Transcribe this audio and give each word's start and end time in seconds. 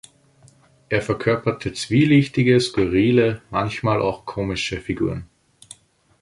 Er 0.89 1.03
verkörperte 1.03 1.73
zwielichtige, 1.73 2.59
skurrile, 2.59 3.43
manchmal 3.51 4.01
auch 4.01 4.25
komische 4.25 4.81
Figuren. 4.81 5.27